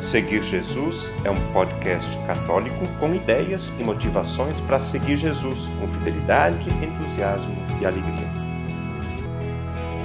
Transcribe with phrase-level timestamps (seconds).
[0.00, 6.70] Seguir Jesus é um podcast católico com ideias e motivações para seguir Jesus com fidelidade,
[6.70, 8.26] entusiasmo e alegria.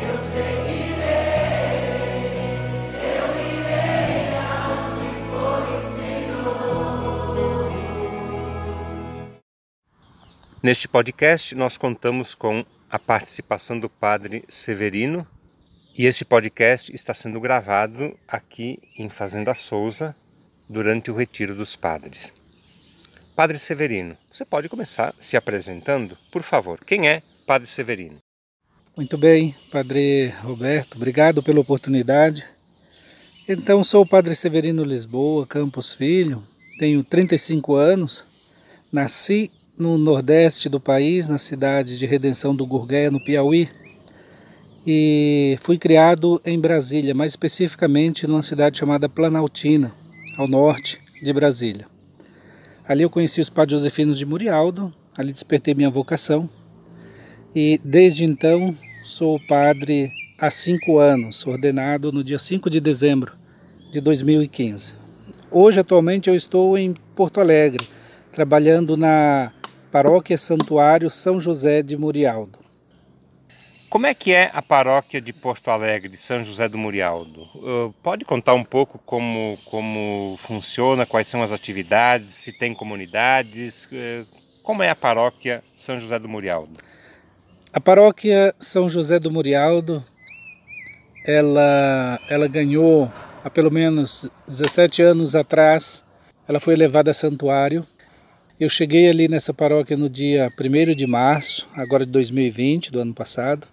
[0.00, 1.02] Eu seguirei,
[3.04, 4.32] eu irei
[5.28, 7.70] for o Senhor.
[10.62, 15.26] Neste podcast, nós contamos com a participação do Padre Severino
[15.96, 20.14] e este podcast está sendo gravado aqui em Fazenda Souza
[20.68, 22.32] durante o Retiro dos Padres.
[23.36, 26.82] Padre Severino, você pode começar se apresentando, por favor.
[26.84, 28.16] Quem é Padre Severino?
[28.96, 32.44] Muito bem, Padre Roberto, obrigado pela oportunidade.
[33.46, 36.42] Então, sou o Padre Severino Lisboa, Campos Filho,
[36.78, 38.24] tenho 35 anos,
[38.90, 43.68] nasci no nordeste do país, na cidade de Redenção do Gurgué, no Piauí,
[44.86, 49.92] e fui criado em Brasília, mais especificamente numa cidade chamada Planaltina,
[50.36, 51.86] ao norte de Brasília.
[52.86, 56.48] Ali eu conheci os padres Josefinos de Murialdo, ali despertei minha vocação
[57.54, 63.32] e desde então sou padre há cinco anos, ordenado no dia 5 de dezembro
[63.92, 64.94] de 2015.
[65.50, 67.86] Hoje, atualmente, eu estou em Porto Alegre,
[68.32, 69.52] trabalhando na
[69.90, 72.61] paróquia Santuário São José de Murialdo.
[73.92, 77.42] Como é que é a paróquia de Porto Alegre, de São José do Murialdo?
[77.54, 83.84] Uh, pode contar um pouco como, como funciona, quais são as atividades, se tem comunidades?
[83.84, 84.26] Uh,
[84.62, 86.80] como é a paróquia São José do Murialdo?
[87.70, 90.02] A paróquia São José do Murialdo,
[91.26, 93.12] ela, ela ganhou
[93.44, 96.02] há pelo menos 17 anos atrás,
[96.48, 97.86] ela foi elevada a santuário.
[98.58, 103.12] Eu cheguei ali nessa paróquia no dia 1 de março, agora de 2020, do ano
[103.12, 103.68] passado.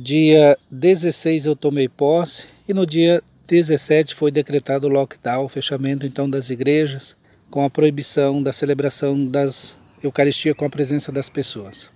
[0.00, 6.06] Dia 16 eu tomei posse e no dia 17 foi decretado o lockdown, o fechamento
[6.06, 7.16] então das igrejas,
[7.50, 11.90] com a proibição da celebração das Eucaristia com a presença das pessoas.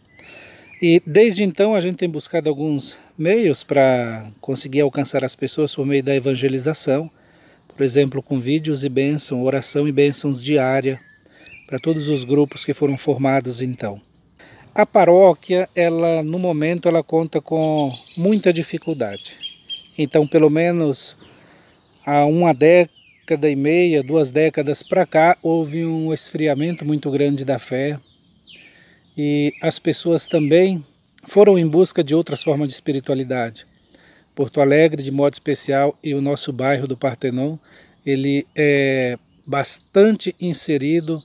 [0.83, 5.87] E desde então a gente tem buscado alguns meios para conseguir alcançar as pessoas por
[5.87, 7.09] meio da evangelização,
[7.69, 10.99] por exemplo, com vídeos e bênção, oração e bênçãos diária
[11.69, 14.03] para todos os grupos que foram formados então.
[14.75, 19.37] A paróquia, ela no momento, ela conta com muita dificuldade.
[19.99, 21.15] Então, pelo menos
[22.07, 27.59] há uma década e meia, duas décadas para cá, houve um esfriamento muito grande da
[27.59, 28.01] fé
[29.15, 30.83] e as pessoas também
[31.25, 33.67] foram em busca de outras formas de espiritualidade.
[34.35, 37.59] Porto Alegre, de modo especial, e o nosso bairro do Partenon,
[38.07, 41.23] ele é bastante inserido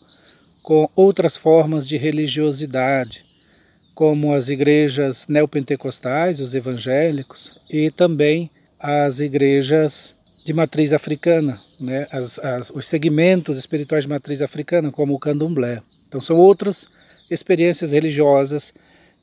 [0.62, 3.26] com outras formas de religiosidade,
[3.98, 8.48] como as igrejas neopentecostais, os evangélicos, e também
[8.80, 10.16] as igrejas
[10.46, 12.06] de matriz africana, né?
[12.12, 15.82] as, as, os segmentos espirituais de matriz africana, como o candomblé.
[16.08, 16.88] Então são outras
[17.28, 18.72] experiências religiosas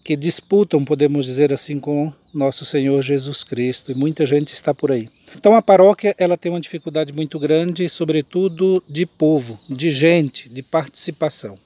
[0.03, 4.91] que disputam, podemos dizer assim, com nosso Senhor Jesus Cristo, e muita gente está por
[4.91, 5.09] aí.
[5.37, 10.65] Então a paróquia ela tem uma dificuldade muito grande, sobretudo de povo, de gente, de
[10.65, 11.57] participação.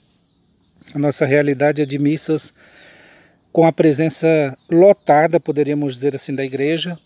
[0.93, 2.53] A nossa realidade é de missas
[3.53, 6.98] com a presença lotada, poderíamos dizer assim, da igreja,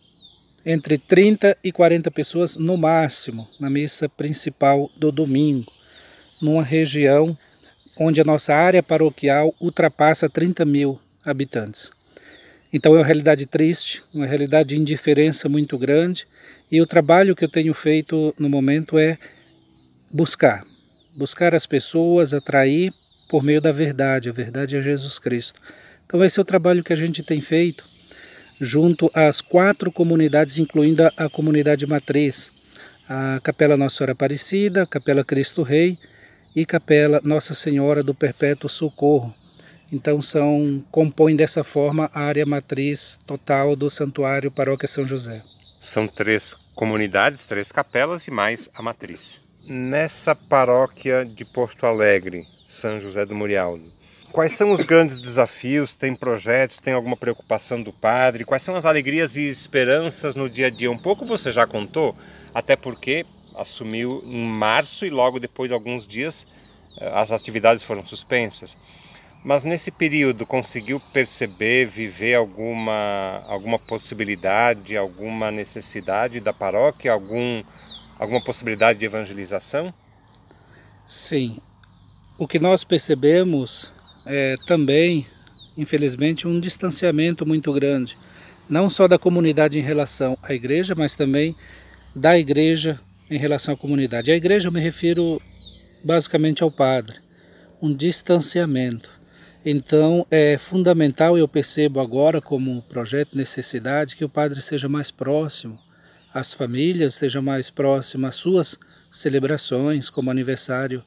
[0.65, 5.71] entre 30 e 40 pessoas no máximo, na missa principal do domingo,
[6.41, 7.37] numa região
[7.99, 11.91] onde a nossa área paroquial ultrapassa 30 mil habitantes.
[12.73, 16.27] Então é uma realidade triste, uma realidade de indiferença muito grande,
[16.71, 19.19] e o trabalho que eu tenho feito no momento é
[20.11, 20.65] buscar,
[21.15, 22.93] buscar as pessoas, atrair
[23.29, 25.61] por meio da verdade, a verdade é Jesus Cristo
[26.05, 27.93] então esse é o trabalho que a gente tem feito
[28.63, 32.49] junto às quatro comunidades, incluindo a comunidade matriz,
[33.09, 35.99] a Capela Nossa Senhora Aparecida, a Capela Cristo Rei
[36.55, 39.35] e Capela Nossa Senhora do Perpétuo Socorro.
[39.93, 45.43] Então são compõem dessa forma a área matriz total do Santuário Paróquia São José.
[45.81, 49.39] São três comunidades, três capelas e mais a matriz.
[49.67, 53.92] Nessa paróquia de Porto Alegre, São José do Murialdo,
[54.33, 55.93] Quais são os grandes desafios?
[55.93, 56.79] Tem projetos?
[56.79, 58.47] Tem alguma preocupação do padre?
[58.47, 60.91] Quais são as alegrias e esperanças no dia a dia?
[60.91, 62.17] Um pouco você já contou,
[62.55, 66.47] até porque assumiu em março e logo depois de alguns dias
[66.99, 68.75] eh, as atividades foram suspensas.
[69.45, 77.63] Mas nesse período conseguiu perceber, viver alguma, alguma possibilidade, alguma necessidade da paróquia, algum,
[78.19, 79.93] alguma possibilidade de evangelização?
[81.05, 81.59] Sim.
[82.39, 83.93] O que nós percebemos
[84.27, 85.27] é, também,
[85.77, 88.17] infelizmente, um distanciamento muito grande,
[88.69, 91.55] não só da comunidade em relação à igreja, mas também
[92.15, 92.99] da igreja
[93.31, 94.31] em relação à comunidade.
[94.31, 95.41] A igreja eu me refiro
[96.05, 97.17] basicamente ao padre,
[97.81, 99.11] um distanciamento.
[99.65, 105.79] Então é fundamental, eu percebo agora como projeto necessidade, que o padre esteja mais próximo
[106.35, 108.79] às famílias, esteja mais próximo às suas
[109.11, 111.05] celebrações, como aniversário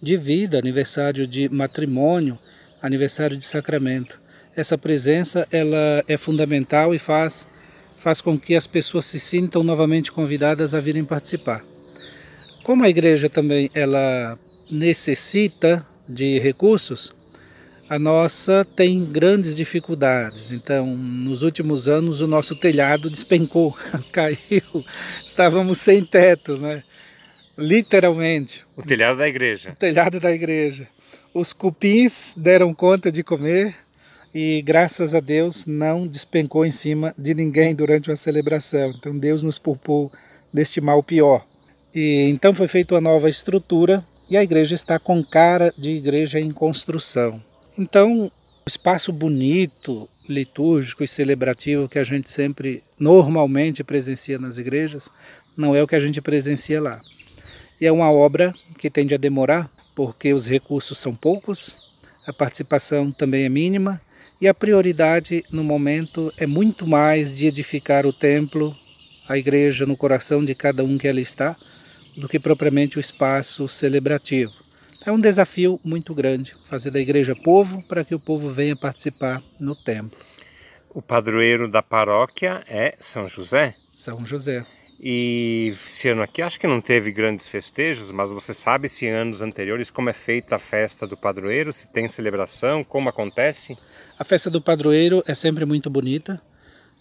[0.00, 2.38] de vida, aniversário de matrimônio,
[2.82, 4.20] aniversário de sacramento.
[4.56, 7.46] Essa presença ela é fundamental e faz
[7.96, 11.64] faz com que as pessoas se sintam novamente convidadas a virem participar.
[12.62, 14.38] Como a igreja também ela
[14.70, 17.12] necessita de recursos,
[17.88, 20.52] a nossa tem grandes dificuldades.
[20.52, 23.76] Então, nos últimos anos, o nosso telhado despencou,
[24.12, 24.84] caiu,
[25.24, 26.84] estávamos sem teto, né?
[27.58, 28.64] literalmente.
[28.76, 29.70] O telhado da igreja.
[29.70, 30.86] O telhado da igreja.
[31.34, 33.74] Os cupins deram conta de comer
[34.34, 38.90] e, graças a Deus, não despencou em cima de ninguém durante a celebração.
[38.96, 40.10] Então, Deus nos poupou
[40.52, 41.44] deste mal pior.
[41.94, 46.38] E então foi feita uma nova estrutura e a igreja está com cara de igreja
[46.38, 47.42] em construção.
[47.78, 48.30] Então, o
[48.68, 55.08] espaço bonito, litúrgico e celebrativo que a gente sempre normalmente presencia nas igrejas,
[55.56, 57.00] não é o que a gente presencia lá.
[57.80, 61.76] E é uma obra que tende a demorar, porque os recursos são poucos,
[62.24, 64.00] a participação também é mínima
[64.40, 68.76] e a prioridade no momento é muito mais de edificar o templo,
[69.28, 71.56] a igreja no coração de cada um que ali está,
[72.16, 74.52] do que propriamente o espaço celebrativo.
[75.04, 79.42] É um desafio muito grande fazer da igreja povo para que o povo venha participar
[79.58, 80.16] no templo.
[80.90, 83.74] O padroeiro da paróquia é São José?
[83.92, 84.64] São José.
[85.00, 89.10] E esse ano aqui acho que não teve grandes festejos, mas você sabe se em
[89.10, 93.78] anos anteriores como é feita a festa do padroeiro, se tem celebração, como acontece?
[94.18, 96.42] A festa do padroeiro é sempre muito bonita,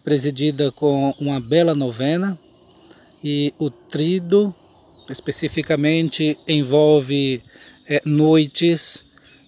[0.03, 2.37] presidida com uma bela novena
[3.23, 4.53] e o trido
[5.09, 7.41] especificamente envolve
[7.87, 9.05] é, noites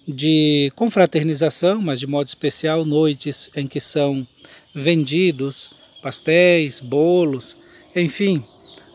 [0.08, 4.26] de confraternização, mas de modo especial noites em que são
[4.74, 5.70] vendidos
[6.02, 7.56] pastéis, bolos,
[7.94, 8.44] enfim,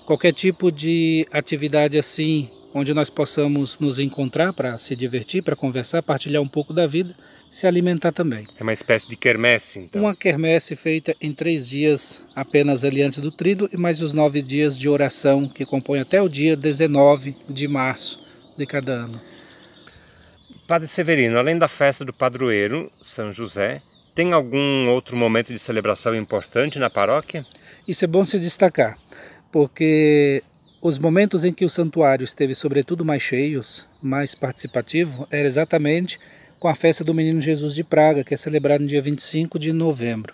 [0.05, 6.03] qualquer tipo de atividade assim, onde nós possamos nos encontrar para se divertir, para conversar,
[6.03, 7.15] partilhar um pouco da vida,
[7.49, 8.47] se alimentar também.
[8.59, 10.01] É uma espécie de quermesse, então?
[10.01, 14.41] Uma quermesse feita em três dias apenas ali antes do trido e mais os nove
[14.41, 18.19] dias de oração que compõem até o dia 19 de março
[18.57, 19.21] de cada ano.
[20.67, 23.77] Padre Severino, além da festa do padroeiro, São José,
[24.15, 27.45] tem algum outro momento de celebração importante na paróquia?
[27.87, 28.97] Isso é bom se destacar,
[29.51, 30.43] porque
[30.81, 36.19] os momentos em que o santuário esteve sobretudo mais cheios, mais participativo, era exatamente
[36.59, 39.71] com a festa do Menino Jesus de Praga, que é celebrada no dia 25 de
[39.71, 40.33] novembro.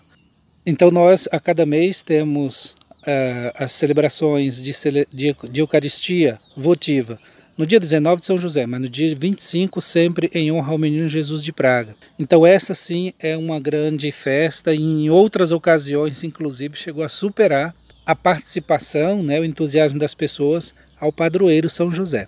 [0.66, 4.72] Então nós, a cada mês, temos uh, as celebrações de,
[5.12, 7.20] de, de Eucaristia votiva,
[7.58, 11.08] no dia 19 de São José, mas no dia 25 sempre em honra ao menino
[11.08, 11.96] Jesus de Praga.
[12.18, 17.76] Então essa sim é uma grande festa e em outras ocasiões inclusive chegou a superar
[18.06, 22.28] a participação, né, o entusiasmo das pessoas ao padroeiro São José.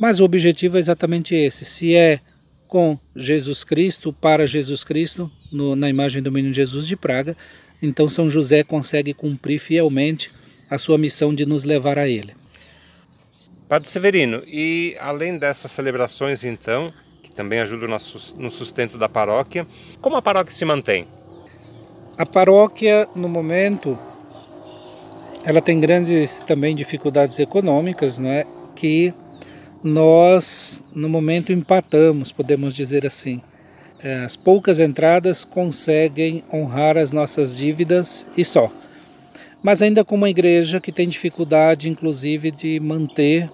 [0.00, 2.20] Mas o objetivo é exatamente esse, se é
[2.66, 7.36] com Jesus Cristo, para Jesus Cristo, no, na imagem do menino Jesus de Praga,
[7.82, 10.30] então São José consegue cumprir fielmente
[10.70, 12.37] a sua missão de nos levar a ele.
[13.68, 16.90] Padre Severino, e além dessas celebrações, então,
[17.22, 17.98] que também ajudam
[18.38, 19.66] no sustento da paróquia,
[20.00, 21.06] como a paróquia se mantém?
[22.16, 23.98] A paróquia, no momento,
[25.44, 28.46] ela tem grandes também dificuldades econômicas, não é?
[28.74, 29.12] Que
[29.84, 33.42] nós, no momento, empatamos, podemos dizer assim.
[34.02, 38.72] É, as poucas entradas conseguem honrar as nossas dívidas e só.
[39.62, 43.50] Mas ainda com uma igreja que tem dificuldade, inclusive, de manter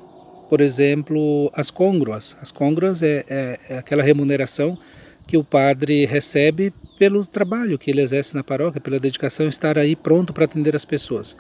[0.55, 2.37] por exemplo, as congruas.
[2.41, 4.79] As congruas é, é, é, aquela remuneração
[5.27, 9.97] que o padre recebe pelo trabalho que ele exerce na paróquia, pela dedicação, estar aí
[9.97, 11.37] pronto para atender as pessoas.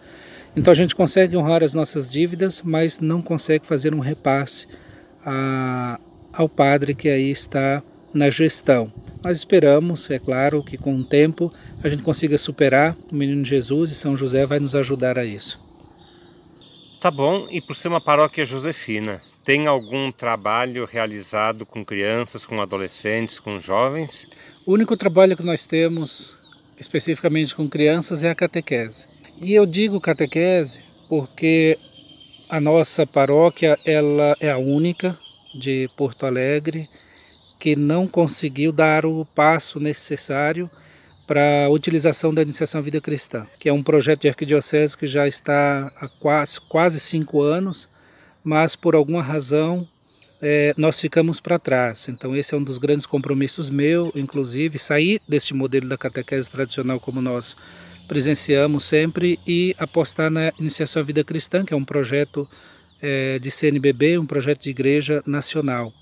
[0.56, 4.66] Então a gente consegue honrar as nossas dívidas, mas não consegue fazer um repasse
[5.24, 6.00] a,
[6.32, 8.92] ao padre que aí está na gestão.
[9.22, 11.52] Mas esperamos, é claro, que com o tempo
[11.84, 12.96] a gente consiga superar.
[13.12, 15.62] O menino Jesus e São José vai nos ajudar a isso.
[17.04, 22.62] Tá bom, e por ser uma paróquia josefina, tem algum trabalho realizado com crianças, com
[22.62, 24.26] adolescentes, com jovens?
[24.64, 26.34] O único trabalho que nós temos
[26.80, 29.06] especificamente com crianças é a catequese.
[29.36, 31.78] E eu digo catequese porque
[32.48, 35.14] a nossa paróquia ela é a única
[35.54, 36.88] de Porto Alegre
[37.60, 40.70] que não conseguiu dar o passo necessário
[41.26, 45.06] para a utilização da iniciação à vida cristã, que é um projeto de arquidiocese que
[45.06, 47.88] já está há quase, quase cinco anos,
[48.42, 49.88] mas por alguma razão
[50.42, 52.06] é, nós ficamos para trás.
[52.08, 57.00] Então esse é um dos grandes compromissos meu, inclusive, sair deste modelo da catequese tradicional
[57.00, 57.56] como nós
[58.06, 62.46] presenciamos sempre e apostar na iniciação à vida cristã, que é um projeto
[63.00, 65.92] é, de CNBB, um projeto de igreja nacional.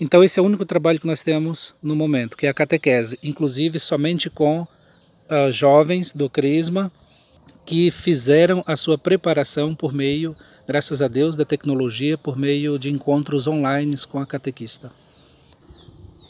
[0.00, 3.18] Então esse é o único trabalho que nós temos no momento, que é a catequese,
[3.22, 6.90] inclusive somente com uh, jovens do Crisma
[7.68, 10.34] que fizeram a sua preparação por meio,
[10.66, 14.90] graças a Deus, da tecnologia, por meio de encontros online com a catequista.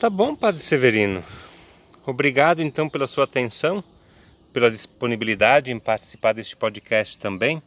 [0.00, 1.22] Tá bom, Padre Severino.
[2.04, 3.84] Obrigado então pela sua atenção,
[4.52, 7.62] pela disponibilidade em participar deste podcast também.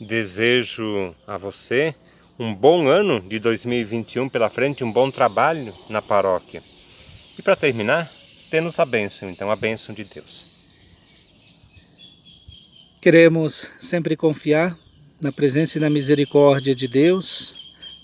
[0.00, 1.94] Desejo a você
[2.38, 6.62] um bom ano de 2021 pela frente, um bom trabalho na paróquia.
[7.38, 8.12] E para terminar,
[8.50, 10.44] temos a bênção, então, a bênção de Deus.
[13.00, 14.76] Queremos sempre confiar
[15.20, 17.54] na presença e na misericórdia de Deus.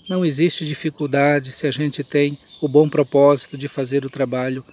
[0.09, 4.63] Não existe dificuldade se a gente tem o bom propósito de fazer o trabalho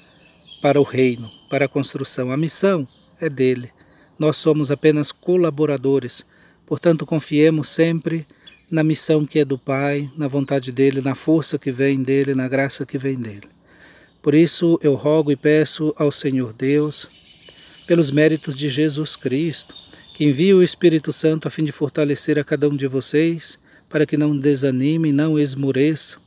[0.63, 2.33] para o reino, para a construção.
[2.33, 2.89] A missão
[3.21, 3.71] é dele.
[4.19, 6.25] Nós somos apenas colaboradores.
[6.65, 8.27] Portanto, confiemos sempre
[8.71, 12.47] na missão que é do Pai, na vontade dele, na força que vem dele, na
[12.47, 13.49] graça que vem dele.
[14.23, 17.11] Por isso eu rogo e peço ao Senhor Deus,
[17.87, 19.75] pelos méritos de Jesus Cristo,
[20.15, 23.59] que envie o Espírito Santo a fim de fortalecer a cada um de vocês,
[23.89, 26.21] para que não desanimem, não esmoreçam.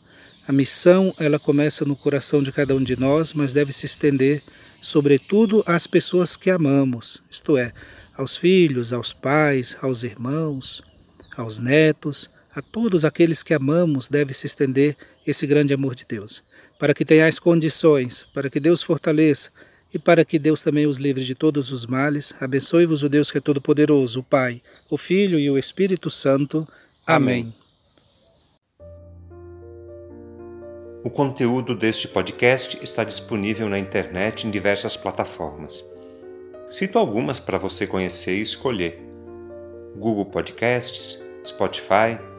[0.45, 4.43] A missão, ela começa no coração de cada um de nós, mas deve se estender,
[4.81, 7.71] sobretudo, às pessoas que amamos, isto é,
[8.17, 10.83] aos filhos, aos pais, aos irmãos,
[11.37, 14.95] aos netos, a todos aqueles que amamos deve se estender
[15.25, 16.43] esse grande amor de Deus,
[16.77, 19.49] para que tenhais condições, para que Deus fortaleça
[19.93, 22.33] e para que Deus também os livre de todos os males.
[22.39, 26.67] Abençoe-vos o Deus que é todo-poderoso, o Pai, o Filho e o Espírito Santo.
[27.05, 27.53] Amém.
[31.03, 35.83] O conteúdo deste podcast está disponível na internet em diversas plataformas.
[36.69, 38.99] Cito algumas para você conhecer e escolher.
[39.95, 42.17] Google Podcasts, Spotify,